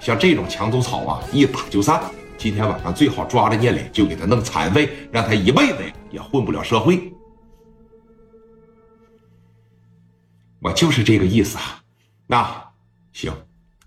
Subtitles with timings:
[0.00, 2.02] 像这种墙头草啊，一打就散。
[2.38, 5.76] 今天晚上最好抓着聂磊，就给他弄残废，让他一辈子
[6.10, 7.12] 也混不了社会。
[10.58, 11.82] 我就是这个意思啊。
[12.26, 12.64] 那
[13.12, 13.30] 行，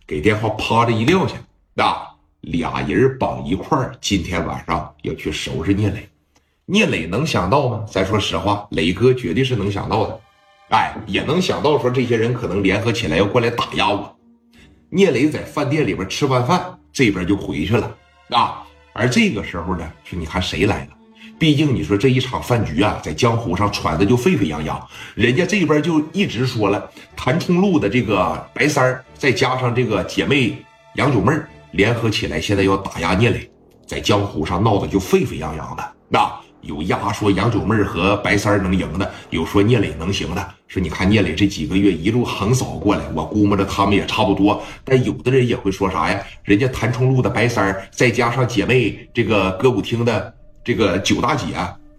[0.05, 1.35] 给电话啪的一撂下，
[1.73, 1.97] 那
[2.41, 6.07] 俩人绑一块儿，今天晚上要去收拾聂磊。
[6.65, 7.83] 聂磊能想到吗？
[7.89, 10.21] 咱说实话，磊哥绝对是能想到的。
[10.69, 14.15] 哎，也能想到说这些人可能联合起来要过来打压我。
[14.95, 17.91] 聂磊在饭店里边吃完饭，这边就回去了。
[18.29, 18.61] 啊，
[18.93, 20.89] 而这个时候呢，说你看谁来了？
[21.39, 24.79] 毕竟你说这一场饭局啊，在江湖上传的就沸沸扬扬，
[25.15, 30.55] 人家这边就一直说了，谭冲路的这个白三儿，再加上这个姐妹
[30.93, 31.33] 杨九妹
[31.71, 33.49] 联合起来，现在要打压聂磊，
[33.87, 35.83] 在江湖上闹得就沸沸扬扬的。
[36.07, 36.31] 那
[36.63, 40.53] 有压说杨九妹和白三能赢的，有说聂磊能行的。
[40.67, 44.61] 说你看聂磊这几个月一路横扫过来，我估摸着他们也差不多。
[44.83, 46.19] 但有的人也会说啥呀？
[46.43, 51.45] 人家谭冲路的白三，再加上姐妹这个歌舞厅的这个九大姐，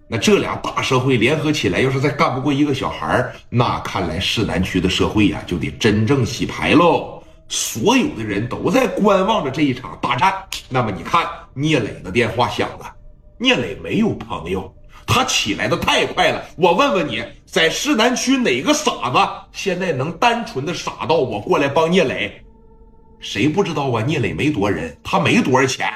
[0.09, 7.23] 那这俩大社会联合起来，要是再干不过一个小孩，那看来市南区的社会呀，就得真正洗牌喽。
[7.48, 10.33] 所有的人都在观望着这一场大战。
[10.69, 12.91] 那么你看，聂磊的电话响了。
[13.39, 14.73] 聂磊没有朋友，
[15.05, 16.43] 他起来的太快了。
[16.57, 19.19] 我问问你，在市南区哪个傻子
[19.51, 22.41] 现在能单纯的傻到我过来帮聂磊？
[23.19, 24.03] 谁不知道啊？
[24.03, 25.93] 聂磊没多人，他没多少钱，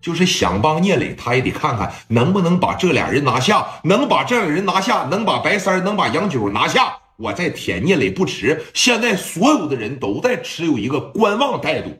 [0.00, 3.66] 就是想帮聂磊，他也得看看能不能把这俩人拿下。
[3.82, 8.62] 能把这俩人拿下，能把白三能把杨九拿下，我再舔聂磊不迟。
[8.74, 11.90] 现在所有的人都在持有一个观望态度。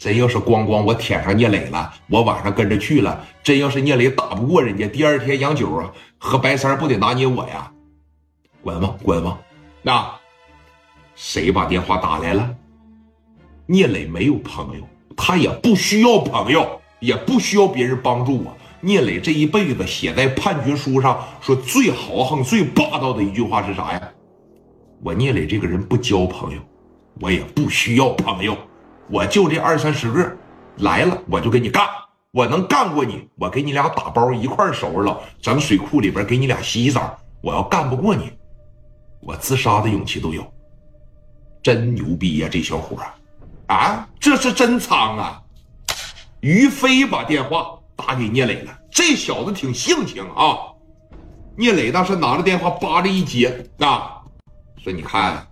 [0.00, 3.22] 真要是咣咣我舔上聂磊了，我晚上跟着去了。
[3.42, 7.70] 真要是聂磊打不过人家，第二天杨九啊和白三不得拿捏我呀？
[8.62, 9.38] 观望观望。
[9.82, 10.10] 那
[11.14, 12.48] 谁把电话打来了？
[13.66, 18.56] 聂磊没有朋友，他也不需要朋友，也不需要别人帮助我。
[18.80, 24.08] 聂磊这一辈子写在判决书上说最豪横、最霸道的一句话是啥呀？
[25.02, 26.60] 我聂磊这个人不交朋友，
[27.20, 28.56] 我也不需要朋友。
[29.10, 30.36] 我就这二三十个
[30.78, 31.84] 来了，我就给你干。
[32.30, 37.18] 我能干过你，我给你俩打包一块收拾了，咱们水库里边给你俩洗洗澡。
[37.40, 38.32] 我要干不过你，
[39.20, 40.48] 我自杀的勇气都有。
[41.60, 42.96] 真牛逼呀，这小伙
[43.66, 45.42] 啊，这是真仓啊！
[46.40, 50.70] 于飞把电话打给聂磊了，这小子挺性情啊。
[51.56, 54.22] 聂磊当时拿着电话扒着一接啊，
[54.78, 55.44] 说：“你看，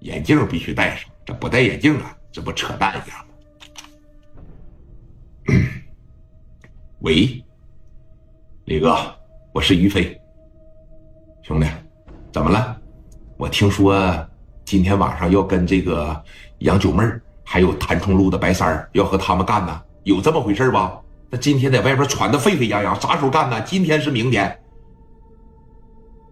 [0.00, 3.34] 眼镜必须戴上，这不戴眼镜啊。”这不扯淡一样吗？
[7.02, 7.44] 喂，
[8.64, 8.96] 李哥，
[9.52, 10.16] 我是于飞。
[11.42, 11.66] 兄弟，
[12.32, 12.80] 怎么了？
[13.38, 14.24] 我听说
[14.64, 16.22] 今天晚上要跟这个
[16.58, 20.96] 杨九妹儿，还有谭冲路的白三儿要和他们干呢，有这么回事吧？
[21.30, 23.60] 那今天在外边传的沸沸扬扬，啥时候干呢？
[23.62, 24.56] 今天是明天？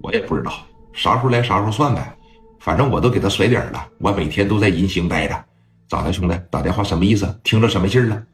[0.01, 0.53] 我也不知道，
[0.93, 2.17] 啥时候来啥时候算呗。
[2.61, 5.45] 反正我都给他甩点了，我每天都在银星待着。
[5.89, 6.37] 咋的，兄弟？
[6.51, 7.41] 打电话什么意思？
[7.45, 8.27] 听着什么信儿了？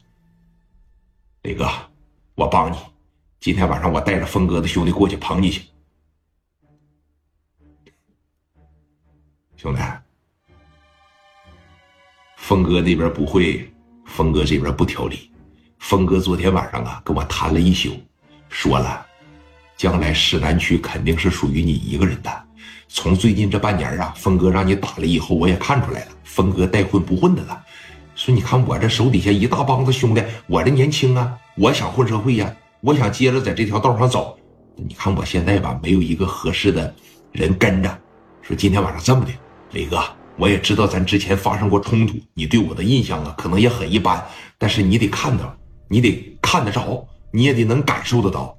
[1.42, 1.68] 磊哥，
[2.34, 2.76] 我帮你。
[3.40, 5.62] 今天晚上我带着峰哥的兄弟过去捧你去。
[9.56, 9.82] 兄弟，
[12.36, 13.70] 峰哥那边不会，
[14.06, 15.30] 峰哥这边不挑理。
[15.78, 18.00] 峰哥昨天晚上啊，跟我谈了一宿，
[18.48, 19.06] 说了，
[19.82, 22.30] 将来市南区肯定是属于你一个人的。
[22.86, 27.60] 从最近这半年啊，峰哥让你打了以后，我也看出来了，峰哥带混不混的了。
[28.14, 34.38] 说你看我这手底下一大帮子兄弟，我这年轻啊，我想混社会呀，我想接着在这条道上走。
[34.76, 36.94] 你看我现在吧，没有一个合适的
[37.32, 37.98] 人跟着。
[38.40, 39.32] 说今天晚上这么的，
[39.72, 40.00] 磊哥，
[40.36, 44.24] 我也知道咱之前发生过冲突，你对我的印象啊，可能也很一般。
[44.58, 45.52] 但是你得看到，
[45.88, 48.56] 你得看得着，你也得能感受得到。